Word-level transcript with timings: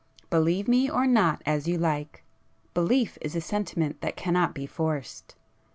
Believe 0.31 0.67
me 0.67 0.89
or 0.89 1.05
not 1.05 1.43
as 1.45 1.67
you 1.67 1.77
like,—belief 1.77 3.19
is 3.21 3.35
a 3.35 3.39
sentiment 3.41 4.01
that 4.01 4.15
cannot 4.17 4.55
be 4.55 4.65
forced. 4.65 5.35